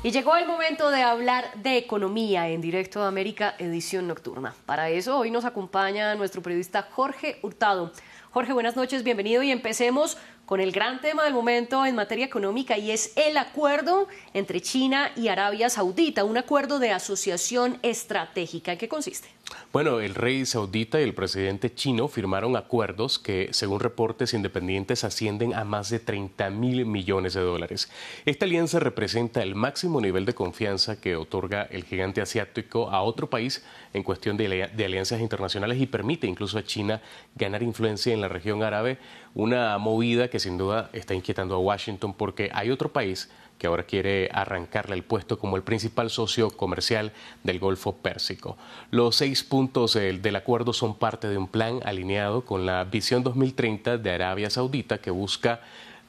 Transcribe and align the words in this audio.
Y 0.00 0.12
llegó 0.12 0.36
el 0.36 0.46
momento 0.46 0.90
de 0.90 1.02
hablar 1.02 1.50
de 1.56 1.76
economía 1.76 2.48
en 2.48 2.60
Directo 2.60 3.00
de 3.00 3.08
América, 3.08 3.56
edición 3.58 4.06
nocturna. 4.06 4.54
Para 4.64 4.90
eso 4.90 5.18
hoy 5.18 5.32
nos 5.32 5.44
acompaña 5.44 6.14
nuestro 6.14 6.40
periodista 6.40 6.82
Jorge 6.82 7.40
Hurtado. 7.42 7.90
Jorge, 8.30 8.52
buenas 8.52 8.76
noches, 8.76 9.04
bienvenido 9.04 9.42
y 9.42 9.50
empecemos 9.50 10.18
con 10.44 10.60
el 10.60 10.70
gran 10.70 11.00
tema 11.00 11.24
del 11.24 11.32
momento 11.32 11.84
en 11.86 11.94
materia 11.94 12.26
económica 12.26 12.76
y 12.76 12.90
es 12.90 13.12
el 13.16 13.38
acuerdo 13.38 14.06
entre 14.32 14.60
China 14.60 15.12
y 15.16 15.28
Arabia 15.28 15.70
Saudita, 15.70 16.24
un 16.24 16.36
acuerdo 16.36 16.78
de 16.78 16.90
asociación 16.90 17.78
estratégica. 17.82 18.72
¿En 18.72 18.78
qué 18.78 18.88
consiste? 18.88 19.28
Bueno, 19.72 20.00
el 20.00 20.14
rey 20.14 20.44
saudita 20.46 21.00
y 21.00 21.04
el 21.04 21.14
presidente 21.14 21.74
chino 21.74 22.08
firmaron 22.08 22.56
acuerdos 22.56 23.18
que, 23.18 23.48
según 23.52 23.80
reportes 23.80 24.34
independientes, 24.34 25.04
ascienden 25.04 25.54
a 25.54 25.64
más 25.64 25.90
de 25.90 25.98
30 25.98 26.50
mil 26.50 26.86
millones 26.86 27.34
de 27.34 27.40
dólares. 27.40 27.90
Esta 28.24 28.46
alianza 28.46 28.78
representa 28.78 29.42
el 29.42 29.54
máximo 29.54 30.00
nivel 30.00 30.24
de 30.24 30.34
confianza 30.34 31.00
que 31.00 31.16
otorga 31.16 31.62
el 31.62 31.84
gigante 31.84 32.20
asiático 32.20 32.90
a 32.90 33.02
otro 33.02 33.28
país 33.28 33.64
en 33.92 34.02
cuestión 34.02 34.36
de, 34.36 34.68
de 34.74 34.84
alianzas 34.84 35.20
internacionales 35.20 35.80
y 35.80 35.86
permite 35.86 36.26
incluso 36.26 36.58
a 36.58 36.64
China 36.64 37.02
ganar 37.34 37.62
influencia 37.62 38.12
en 38.12 38.17
la 38.20 38.28
región 38.28 38.62
árabe, 38.62 38.98
una 39.34 39.76
movida 39.78 40.28
que 40.28 40.40
sin 40.40 40.58
duda 40.58 40.90
está 40.92 41.14
inquietando 41.14 41.54
a 41.54 41.58
Washington 41.58 42.14
porque 42.14 42.50
hay 42.52 42.70
otro 42.70 42.92
país 42.92 43.30
que 43.58 43.66
ahora 43.66 43.82
quiere 43.82 44.30
arrancarle 44.32 44.94
el 44.94 45.02
puesto 45.02 45.38
como 45.38 45.56
el 45.56 45.62
principal 45.62 46.10
socio 46.10 46.50
comercial 46.50 47.12
del 47.42 47.58
Golfo 47.58 47.96
Pérsico. 47.96 48.56
Los 48.90 49.16
seis 49.16 49.42
puntos 49.42 49.94
del, 49.94 50.36
acuerdo 50.36 50.72
son 50.72 50.96
parte 50.96 51.28
de 51.28 51.36
un 51.36 51.48
plan 51.48 51.80
alineado 51.84 52.44
con 52.44 52.64
la 52.64 52.84
visión 52.84 53.22
2030 53.24 53.98
de 53.98 54.10
Arabia 54.12 54.48
Saudita 54.48 54.98
que 54.98 55.10
busca 55.10 55.60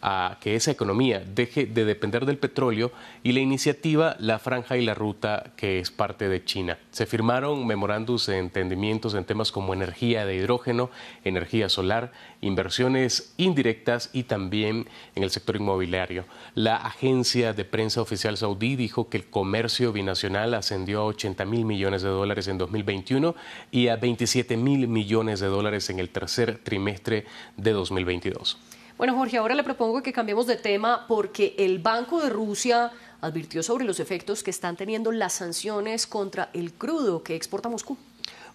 a 0.02 0.38
que 0.42 0.56
esa 0.56 0.72
economía 0.72 1.20
deje 1.20 1.66
de 1.66 1.86
depender 1.86 2.26
del 2.26 2.38
petróleo 2.38 2.92
y 3.24 3.34
la 3.34 3.40
iniciativa 3.40 4.16
La 4.20 4.40
Franja 4.40 4.78
y 4.78 4.86
la 4.86 4.94
Ruta, 4.94 5.52
que 5.56 5.80
es 5.80 5.92
parte 5.92 6.30
de 6.30 6.44
China. 6.44 6.78
Se 6.92 7.06
firmaron 7.06 7.68
memorandos 7.68 8.26
de 8.28 8.38
entendimientos 8.38 9.14
en 9.14 9.26
temas 9.26 9.52
como 9.52 9.74
energía 9.74 10.26
de 10.26 10.36
hidrógeno, 10.36 10.90
energía 11.24 11.70
solar, 11.70 12.12
inversiones 12.42 13.34
indirectas 13.38 14.10
y 14.14 14.24
también 14.24 14.88
en 15.16 15.24
el 15.24 15.32
sector 15.32 15.56
inmobiliario. 15.56 16.26
La 16.56 16.78
agencia 16.78 17.54
de 17.54 17.66
prensa 17.66 18.02
oficial 18.02 18.38
saudí 18.38 18.76
dijo 18.76 19.10
que 19.10 19.18
el 19.18 19.26
comercio 19.26 19.92
binacional 19.92 20.54
ascendió 20.54 21.02
a 21.02 21.06
80 21.06 21.46
mil 21.46 21.66
millones 21.66 22.02
de 22.02 22.10
dólares 22.10 22.48
en 22.48 22.58
2021 22.58 23.36
y 23.72 23.90
a 23.90 23.98
27 23.98 24.58
mil 24.58 24.88
millones 24.88 25.40
de 25.40 25.48
dólares 25.48 25.90
en 25.90 26.00
el 26.00 26.10
tercer 26.10 26.60
trimestre 26.64 27.26
de 27.58 27.72
2022. 27.72 28.58
Bueno, 29.00 29.16
Jorge, 29.16 29.38
ahora 29.38 29.56
le 29.56 29.64
propongo 29.64 30.04
que 30.04 30.12
cambiemos 30.12 30.46
de 30.46 30.58
tema 30.58 31.08
porque 31.08 31.56
el 31.58 31.80
Banco 31.80 32.20
de 32.20 32.30
Rusia 32.30 32.92
advirtió 33.22 33.64
sobre 33.64 33.86
los 33.86 34.02
efectos 34.02 34.44
que 34.44 34.52
están 34.52 34.76
teniendo 34.76 35.14
las 35.14 35.32
sanciones 35.32 36.06
contra 36.06 36.50
el 36.52 36.74
crudo 36.74 37.24
que 37.24 37.34
exporta 37.34 37.70
Moscú. 37.70 37.98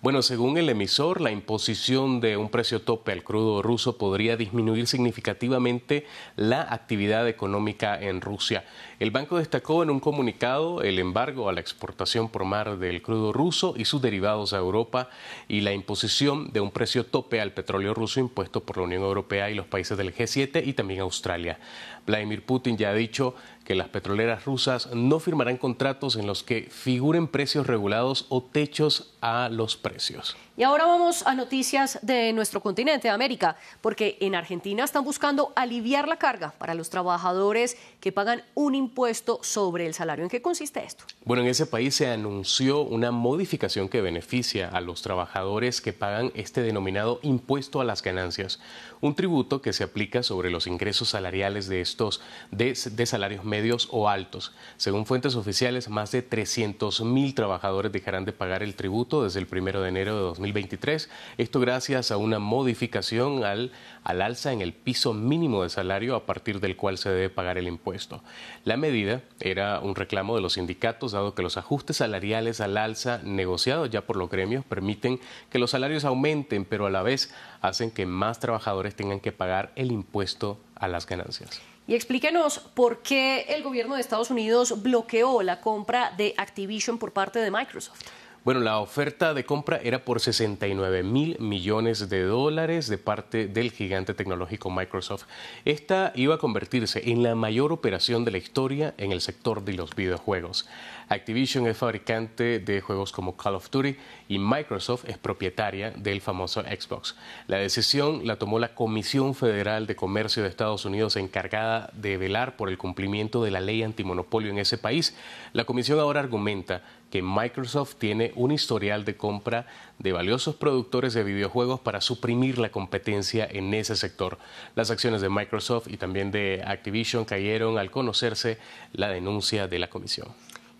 Bueno, 0.05 0.21
según 0.21 0.59
el 0.59 0.69
emisor, 0.69 1.23
la 1.23 1.31
imposición 1.31 2.21
de 2.21 2.37
un 2.37 2.51
precio 2.51 2.83
tope 2.83 3.11
al 3.11 3.25
crudo 3.25 3.63
ruso 3.63 3.97
podría 3.97 4.37
disminuir 4.37 4.87
significativamente 4.87 6.05
la 6.37 6.61
actividad 6.61 7.27
económica 7.27 7.99
en 7.99 8.21
Rusia. 8.21 8.67
El 9.01 9.13
banco 9.13 9.39
destacó 9.39 9.83
en 9.83 9.89
un 9.89 10.01
comunicado 10.01 10.83
el 10.83 10.99
embargo 10.99 11.49
a 11.49 11.55
la 11.55 11.63
exportación 11.63 12.29
por 12.29 12.45
mar 12.45 12.79
del 12.79 13.01
crudo 13.01 13.33
ruso 13.33 13.73
y 13.79 13.87
sus 13.87 14.03
derivados 14.03 14.53
a 14.53 14.59
Europa 14.59 15.09
y 15.49 15.63
la 15.63 15.73
imposición 15.73 16.53
de 16.53 16.61
un 16.61 16.71
precio 16.71 17.07
tope 17.07 17.41
al 17.41 17.55
petróleo 17.55 17.95
ruso 17.95 18.21
impuesto 18.21 18.63
por 18.63 18.77
la 18.77 18.83
Unión 18.83 19.05
Europea 19.05 19.49
y 19.49 19.55
los 19.55 19.65
países 19.65 19.97
del 19.97 20.15
G7 20.15 20.67
y 20.67 20.75
también 20.75 21.01
Australia. 21.01 21.59
Vladimir 22.07 22.45
Putin 22.45 22.77
ya 22.77 22.91
ha 22.91 22.95
dicho 22.95 23.35
que 23.65 23.75
las 23.75 23.89
petroleras 23.89 24.45
rusas 24.45 24.93
no 24.95 25.19
firmarán 25.20 25.57
contratos 25.57 26.17
en 26.17 26.27
los 26.27 26.43
que 26.43 26.69
figuren 26.70 27.29
precios 27.29 27.67
regulados 27.67 28.27
o 28.29 28.43
techos 28.43 29.15
a 29.20 29.48
los 29.48 29.77
precios. 29.77 30.37
Y 30.57 30.62
ahora 30.62 30.87
vamos 30.87 31.27
a 31.27 31.35
noticias 31.35 31.98
de 32.02 32.33
nuestro 32.33 32.61
continente, 32.61 33.11
América, 33.11 33.57
porque 33.80 34.17
en 34.20 34.36
Argentina 34.36 34.85
están 34.85 35.02
buscando 35.02 35.52
aliviar 35.57 36.07
la 36.07 36.17
carga 36.17 36.52
para 36.58 36.75
los 36.75 36.91
trabajadores 36.91 37.77
que 38.01 38.13
pagan 38.13 38.45
un 38.55 38.77
impuesto 38.77 39.41
sobre 39.42 39.85
el 39.86 39.95
salario. 39.95 40.23
¿En 40.23 40.31
qué 40.31 40.41
consiste 40.41 40.85
esto? 40.85 41.05
Bueno, 41.25 41.42
en 41.42 41.48
ese 41.48 41.67
país 41.67 41.96
se 41.96 42.08
anunció 42.08 42.83
una 42.83 43.11
modificación 43.11 43.89
que 43.89 44.01
beneficia 44.01 44.69
a 44.69 44.81
los 44.81 45.02
trabajadores 45.02 45.81
que 45.81 45.92
pagan 45.92 46.31
este 46.35 46.63
denominado 46.63 47.19
impuesto 47.23 47.81
a 47.81 47.85
las 47.85 48.02
ganancias, 48.02 48.61
un 49.01 49.17
tributo 49.17 49.61
que 49.61 49.73
se 49.73 49.83
aplica 49.83 50.23
sobre 50.23 50.51
los 50.51 50.69
ingresos 50.69 51.08
salariales 51.08 51.67
de 51.67 51.81
estos 51.81 52.20
de, 52.52 52.75
salarios 53.07 53.45
medios 53.45 53.54
o 53.91 54.09
altos. 54.09 54.53
Según 54.77 55.05
fuentes 55.05 55.37
oficiales, 55.37 55.89
más 55.89 56.11
de 56.13 56.23
300 56.23 57.03
mil 57.03 57.35
trabajadores 57.35 57.92
dejarán 57.92 58.25
de 58.25 58.33
pagar 58.33 58.63
el 58.63 58.75
tributo 58.75 59.25
desde 59.25 59.41
el 59.41 59.47
primero 59.47 59.83
de 59.83 59.89
enero 59.89 60.17
de 60.17 60.23
2020 60.23 60.55
2023. 60.55 61.11
Esto 61.39 61.61
gracias 61.61 62.11
a 62.11 62.17
una 62.17 62.39
modificación 62.39 63.45
al, 63.45 63.73
al 64.05 64.23
alza 64.23 64.53
en 64.53 64.61
el 64.61 64.73
piso 64.73 65.13
mínimo 65.13 65.63
de 65.63 65.70
salario 65.70 66.14
a 66.14 66.27
partir 66.27 66.61
del 66.61 66.77
cual 66.77 66.98
se 66.98 67.11
debe 67.11 67.31
pagar 67.31 67.59
el 67.59 67.67
impuesto. 67.67 68.23
La 68.64 68.77
medida 68.77 69.23
era 69.41 69.81
un 69.81 69.95
reclamo 69.95 70.37
de 70.37 70.43
los 70.43 70.55
sindicatos, 70.55 71.13
dado 71.13 71.35
que 71.35 71.43
los 71.43 71.57
ajustes 71.57 71.98
salariales 71.98 72.61
al 72.61 72.77
alza 72.77 73.20
negociados 73.25 73.91
ya 73.91 74.03
por 74.03 74.17
los 74.17 74.31
gremios 74.31 74.64
permiten 74.64 75.20
que 75.51 75.59
los 75.59 75.70
salarios 75.70 76.05
aumenten, 76.05 76.64
pero 76.64 76.87
a 76.87 76.91
la 76.91 77.03
vez 77.03 77.33
hacen 77.61 77.91
que 77.91 78.07
más 78.07 78.41
trabajadores 78.41 78.95
tengan 78.95 79.20
que 79.20 79.33
pagar 79.33 79.73
el 79.77 79.93
impuesto 79.93 80.59
a 80.77 80.89
las 80.89 81.07
ganancias. 81.07 81.73
Y 81.86 81.95
explíquenos 81.95 82.58
por 82.58 83.02
qué 83.02 83.42
el 83.48 83.62
gobierno 83.62 83.95
de 83.95 84.00
Estados 84.00 84.30
Unidos 84.30 84.83
bloqueó 84.83 85.42
la 85.42 85.61
compra 85.61 86.12
de 86.17 86.34
Activision 86.39 86.98
por 86.98 87.12
parte 87.12 87.39
de 87.40 87.50
Microsoft. 87.50 88.00
Bueno, 88.45 88.61
la 88.61 88.79
oferta 88.79 89.33
de 89.33 89.47
compra 89.47 89.81
era 89.83 90.05
por 90.05 90.21
69 90.21 91.03
mil 91.03 91.39
millones 91.41 92.11
de 92.11 92.25
dólares 92.25 92.89
de 92.89 92.99
parte 92.99 93.49
del 93.49 93.73
gigante 93.73 94.13
tecnológico 94.13 94.69
Microsoft. 94.69 95.25
Esta 95.65 96.13
iba 96.15 96.35
a 96.35 96.39
convertirse 96.39 97.11
en 97.11 97.23
la 97.23 97.35
mayor 97.37 97.73
operación 97.73 98.23
de 98.27 98.33
la 98.33 98.37
historia 98.37 98.93
en 98.99 99.13
el 99.13 99.23
sector 99.23 99.65
de 99.65 99.73
los 99.73 99.97
videojuegos. 99.97 100.69
Activision 101.09 101.67
es 101.67 101.79
fabricante 101.79 102.59
de 102.59 102.81
juegos 102.83 103.13
como 103.13 103.35
Call 103.37 103.55
of 103.55 103.71
Duty 103.71 103.97
y 104.29 104.39
Microsoft 104.39 105.09
es 105.09 105.17
propietaria 105.17 105.91
del 105.91 106.21
famoso 106.21 106.63
Xbox. 106.63 107.17
La 107.47 107.59
decisión 107.59 108.27
la 108.27 108.37
tomó 108.37 108.59
la 108.59 108.75
Comisión 108.75 109.35
Federal 109.35 109.87
de 109.87 109.97
Comercio 109.97 110.43
de 110.43 110.51
Estados 110.51 110.85
Unidos 110.85 111.17
encargada 111.17 111.91
de 111.95 112.19
velar 112.19 112.57
por 112.57 112.69
el 112.69 112.77
cumplimiento 112.77 113.43
de 113.43 113.51
la 113.51 113.61
ley 113.61 113.83
antimonopolio 113.83 114.51
en 114.51 114.59
ese 114.59 114.77
país. 114.77 115.17
La 115.55 115.65
comisión 115.65 115.99
ahora 115.99 116.21
argumenta 116.21 116.83
que 117.15 117.23
Microsoft 117.23 117.95
tiene 117.95 118.33
un 118.36 118.52
historial 118.52 119.05
de 119.05 119.17
compra 119.17 119.67
de 119.98 120.12
valiosos 120.12 120.56
productores 120.56 121.14
de 121.14 121.24
videojuegos 121.24 121.80
para 121.80 122.00
suprimir 122.00 122.58
la 122.58 122.70
competencia 122.70 123.46
en 123.50 123.72
ese 123.74 123.96
sector. 123.96 124.39
Las 124.74 124.90
acciones 124.90 125.20
de 125.20 125.28
Microsoft 125.28 125.89
y 125.89 125.96
también 125.96 126.30
de 126.30 126.62
Activision 126.67 127.24
cayeron 127.24 127.78
al 127.78 127.90
conocerse 127.90 128.58
la 128.93 129.08
denuncia 129.08 129.69
de 129.69 129.78
la 129.78 129.88
comisión. 129.88 130.28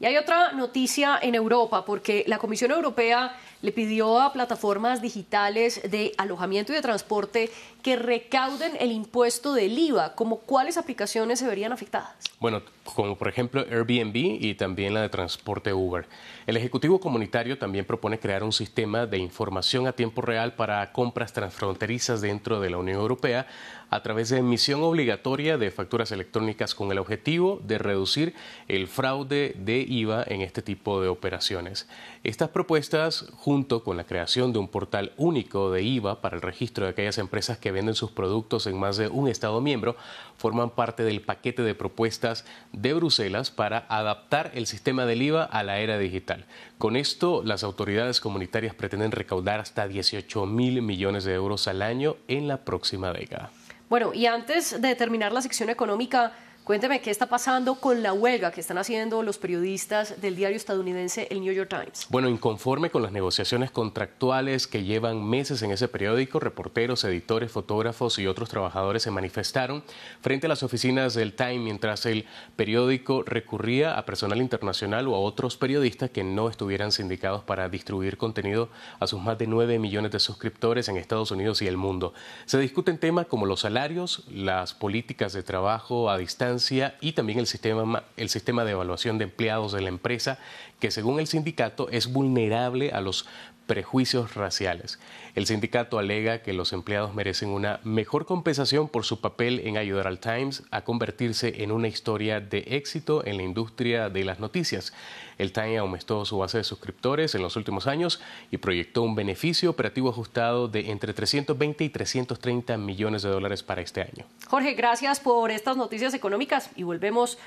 Y 0.05 0.07
hay 0.07 0.19
otra 0.19 0.53
noticia 0.53 1.19
en 1.23 1.35
Europa, 1.35 1.87
porque 1.87 2.25
la 2.27 2.37
Comisión 2.37 2.71
Europea 2.71 3.35
le 3.63 3.73
pidió 3.73 4.21
a 4.21 4.35
plataformas 4.35 5.01
digitales 5.01 5.81
de 5.91 6.13
alojamiento 6.19 6.73
y 6.73 6.75
de 6.77 6.83
transporte 6.83 7.51
que 7.83 7.97
recauden 7.97 8.73
el 8.81 8.93
impuesto 8.93 9.55
del 9.55 9.79
IVA, 9.79 10.15
como 10.15 10.41
cuáles 10.41 10.77
aplicaciones 10.77 11.39
se 11.39 11.47
verían 11.47 11.73
afectadas. 11.73 12.13
Bueno, 12.39 12.61
como 12.85 13.17
por 13.17 13.29
ejemplo 13.29 13.63
Airbnb 13.63 14.15
y 14.15 14.55
también 14.57 14.93
la 14.93 15.01
de 15.01 15.09
transporte 15.09 15.73
Uber. 15.73 16.07
El 16.47 16.59
Ejecutivo 16.59 17.01
Comunitario 17.01 17.57
también 17.57 17.87
propone 17.87 18.19
crear 18.19 18.43
un 18.45 18.53
sistema 18.53 19.07
de 19.07 19.17
información 19.17 19.87
a 19.87 19.93
tiempo 19.93 20.21
real 20.21 20.53
para 20.53 20.93
compras 20.93 21.33
transfronterizas 21.33 22.21
dentro 22.21 22.61
de 22.61 22.69
la 22.69 22.77
Unión 22.77 22.99
Europea 22.99 23.47
a 23.95 24.03
través 24.03 24.29
de 24.29 24.39
emisión 24.39 24.83
obligatoria 24.83 25.57
de 25.57 25.71
facturas 25.71 26.11
electrónicas 26.11 26.75
con 26.75 26.91
el 26.91 26.99
objetivo 26.99 27.61
de 27.63 27.79
reducir 27.79 28.35
el 28.67 28.89
fraude 28.89 29.55
de 29.57 29.87
IVA 29.89 30.25
en 30.27 30.41
este 30.41 30.63
tipo 30.63 31.01
de 31.01 31.07
operaciones. 31.07 31.87
Estas 32.25 32.49
propuestas, 32.49 33.27
junto 33.37 33.85
con 33.85 33.97
la 33.97 34.03
creación 34.03 34.53
de 34.53 34.59
un 34.59 34.67
portal 34.67 35.13
único 35.17 35.71
de 35.71 35.85
IVA 35.85 36.21
para 36.21 36.35
el 36.35 36.43
registro 36.43 36.85
de 36.85 36.91
aquellas 36.91 37.19
empresas 37.19 37.59
que 37.59 37.71
venden 37.71 37.95
sus 37.95 38.11
productos 38.11 38.67
en 38.67 38.77
más 38.77 38.97
de 38.97 39.07
un 39.07 39.29
Estado 39.29 39.61
miembro, 39.61 39.95
forman 40.39 40.71
parte 40.71 41.05
del 41.05 41.21
paquete 41.21 41.63
de 41.63 41.77
propuestas 41.77 42.45
de 42.73 42.95
Bruselas 42.95 43.53
para 43.53 43.87
adaptar 43.89 44.51
el 44.55 44.67
sistema 44.67 45.07
del 45.07 45.23
IVA 45.23 45.45
a 45.45 45.63
la 45.63 45.79
era 45.79 45.99
digital. 45.99 46.47
Con 46.79 46.97
esto, 46.97 47.45
las 47.45 47.63
autoridades 47.63 48.21
comunitarias 48.21 48.75
pretenden 48.75 49.13
recaudar 49.13 49.61
hasta 49.61 49.87
18 49.87 50.47
mil 50.47 50.83
millones 50.83 51.23
de 51.23 51.35
euros 51.35 51.69
al 51.69 51.81
año 51.81 52.17
en 52.27 52.49
la 52.49 52.65
próxima 52.65 53.13
década. 53.13 53.53
Bueno, 53.89 54.15
y 54.15 54.27
antes 54.27 54.81
de 54.81 54.95
terminar 54.95 55.33
la 55.33 55.43
sección 55.43 55.71
económica, 55.71 56.33
Cuénteme 56.65 57.03
qué 57.03 57.11
está 57.11 57.27
pasando 57.27 57.75
con 57.75 58.03
la 58.03 58.15
huelga 58.15 58.51
que 58.51 58.63
están 58.63 58.79
haciendo 58.79 59.23
los 59.23 59.37
periodistas 59.37 60.23
del 60.23 60.35
diario 60.35 60.57
estadounidense 60.57 61.29
el 61.31 61.43
New 61.43 61.53
York 61.53 61.69
Times. 61.69 62.07
Bueno, 62.09 62.27
inconforme 62.31 62.89
con 62.89 63.03
las 63.03 63.13
negociaciones 63.13 63.71
contractuales 63.71 64.67
que 64.67 64.83
llevan 64.83 65.23
meses 65.23 65.61
en 65.61 65.73
ese 65.73 65.89
periódico, 65.89 66.41
reporteros, 66.41 67.05
editores, 67.05 67.53
fotógrafos 67.53 68.19
y 68.19 68.27
otros 68.27 68.49
trabajadores 68.49 69.03
se 69.03 69.11
manifestaron 69.11 69.85
frente 70.23 70.47
a 70.47 70.49
las 70.49 70.63
oficinas 70.63 71.13
del 71.13 71.35
Time 71.35 71.59
mientras 71.59 72.07
el 72.07 72.25
periódico 72.57 73.23
recurría 73.25 73.99
a 73.99 74.07
personal 74.07 74.41
internacional 74.41 75.07
o 75.09 75.17
a 75.17 75.21
otros 75.21 75.59
periodistas 75.59 76.09
que 76.09 76.25
no 76.25 76.49
estuvieran 76.49 76.93
sindicados 76.93 77.45
para 77.45 77.69
distribuir 77.69 78.17
contenido 78.17 78.71
a 79.01 79.07
sus 79.07 79.21
más 79.21 79.37
de 79.37 79.47
9 79.49 79.79
millones 79.79 80.13
de 80.13 80.19
suscriptores 80.19 80.89
en 80.89 80.97
Estados 80.97 81.31
Unidos 81.31 81.61
y 81.61 81.67
el 81.67 81.77
mundo. 81.77 82.15
Se 82.47 82.59
discuten 82.59 82.97
temas 82.97 83.27
como 83.27 83.45
los 83.45 83.61
salarios, 83.61 84.25
las 84.31 84.73
políticas 84.73 85.35
de 85.35 85.43
trabajo 85.43 86.09
a 86.09 86.17
distancia, 86.17 86.54
y 87.01 87.13
también 87.13 87.39
el 87.39 87.47
sistema, 87.47 88.05
el 88.17 88.29
sistema 88.29 88.65
de 88.65 88.73
evaluación 88.73 89.19
de 89.19 89.25
empleados 89.25 89.73
de 89.73 89.81
la 89.81 89.89
empresa, 89.89 90.39
que 90.81 90.91
según 90.91 91.21
el 91.21 91.27
sindicato 91.27 91.89
es 91.91 92.13
vulnerable 92.13 92.91
a 92.93 93.01
los 93.01 93.27
prejuicios 93.67 94.35
raciales. 94.35 94.99
El 95.35 95.47
sindicato 95.47 95.99
alega 95.99 96.43
que 96.43 96.53
los 96.53 96.73
empleados 96.73 97.15
merecen 97.15 97.49
una 97.49 97.81
mejor 97.83 98.27
compensación 98.27 98.89
por 98.89 99.05
su 99.05 99.21
papel 99.21 99.61
en 99.65 99.77
ayudar 99.77 100.07
al 100.07 100.21
Times 100.21 100.63
a 100.71 100.83
convertirse 100.83 101.63
en 101.63 101.73
una 101.73 101.89
historia 101.89 102.41
de 102.41 102.59
éxito 102.69 103.27
en 103.27 103.37
la 103.37 103.43
industria 103.43 104.11
de 104.11 104.25
las 104.25 104.39
noticias. 104.39 104.93
El 105.39 105.53
Times 105.53 105.81
aumentó 105.81 106.25
su 106.25 106.39
base 106.39 106.59
de 106.59 106.65
suscriptores 106.65 107.35
en 107.35 107.43
los 107.43 107.57
últimos 107.57 107.87
años 107.87 108.21
y 108.51 108.59
proyectó 108.59 109.03
un 109.03 109.15
beneficio 109.15 109.71
operativo 109.71 110.11
ajustado 110.11 110.69
de 110.69 110.91
entre 110.91 111.13
320 111.13 111.85
y 111.85 111.89
330 111.89 112.77
millones 112.77 113.23
de 113.23 113.31
dólares 113.31 113.63
para 113.63 113.83
este 113.83 114.03
año. 114.03 114.27
Jorge, 114.47 114.75
gracias 114.75 115.21
por 115.21 115.51
estas 115.51 115.77
noticias 115.77 116.15
económicas 116.15 116.71
y 116.77 116.83
volvemos 116.85 117.39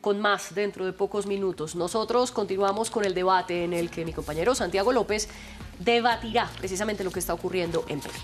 con 0.00 0.20
más 0.20 0.54
dentro 0.54 0.86
de 0.86 0.92
pocos 0.92 1.26
minutos. 1.26 1.74
Nosotros 1.74 2.30
continuamos 2.30 2.90
con 2.90 3.04
el 3.04 3.14
debate 3.14 3.64
en 3.64 3.72
el 3.72 3.90
que 3.90 4.04
mi 4.04 4.12
compañero 4.12 4.54
Santiago 4.54 4.92
López 4.92 5.28
debatirá 5.78 6.48
precisamente 6.58 7.04
lo 7.04 7.10
que 7.10 7.20
está 7.20 7.34
ocurriendo 7.34 7.84
en 7.88 8.00
Perú. 8.00 8.14